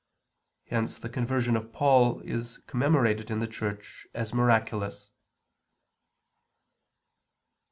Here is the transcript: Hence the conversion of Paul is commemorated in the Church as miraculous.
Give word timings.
Hence 0.65 0.97
the 0.97 1.09
conversion 1.09 1.55
of 1.55 1.71
Paul 1.71 2.21
is 2.21 2.57
commemorated 2.65 3.29
in 3.29 3.37
the 3.37 3.45
Church 3.45 4.07
as 4.15 4.33
miraculous. 4.33 5.11